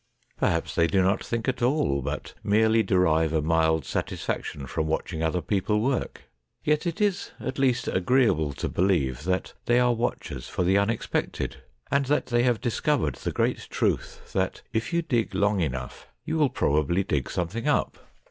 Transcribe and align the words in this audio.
Perhaps 0.35 0.73
they 0.73 0.87
do 0.87 1.03
not 1.03 1.23
think 1.23 1.47
at 1.47 1.61
all, 1.61 2.01
but 2.01 2.33
merely 2.43 2.81
derive 2.81 3.33
a 3.33 3.39
mild 3.43 3.85
satisfaction 3.85 4.65
from 4.65 4.87
watching 4.87 5.21
other 5.21 5.43
people 5.43 5.79
work. 5.79 6.23
Yet 6.63 6.87
it 6.87 6.99
is 6.99 7.29
at 7.39 7.59
least 7.59 7.87
agreeable 7.87 8.53
to 8.53 8.67
believe 8.67 9.25
that 9.25 9.53
they 9.67 9.79
are 9.79 9.93
watchers 9.93 10.49
for 10.49 10.63
the 10.63 10.75
unexpected, 10.75 11.57
that 11.91 12.25
they 12.25 12.41
have 12.41 12.59
discovered 12.61 13.13
the 13.13 13.31
great 13.31 13.67
truth 13.69 14.33
that 14.33 14.63
if 14.73 14.91
you 14.91 15.03
dig 15.03 15.35
long 15.35 15.59
enough 15.61 16.07
you 16.25 16.35
will 16.35 16.49
probably 16.49 17.03
dig 17.03 17.29
some 17.29 17.47
thing 17.49 17.67
up. 17.67 17.99